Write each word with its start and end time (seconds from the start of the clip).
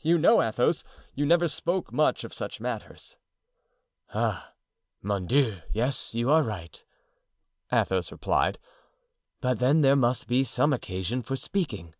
You 0.00 0.18
know, 0.18 0.42
Athos, 0.42 0.82
you 1.14 1.24
never 1.24 1.46
spoke 1.46 1.92
much 1.92 2.24
of 2.24 2.34
such 2.34 2.60
matters." 2.60 3.16
"Ah, 4.12 4.54
mon 5.02 5.28
Dieu, 5.28 5.60
yes, 5.72 6.16
you 6.16 6.30
are 6.32 6.42
right," 6.42 6.82
Athos 7.70 8.10
replied; 8.10 8.58
"but 9.40 9.60
then 9.60 9.82
there 9.82 9.94
must 9.94 10.26
be 10.26 10.42
some 10.42 10.72
occasion 10.72 11.22
for 11.22 11.36
speaking." 11.36 11.94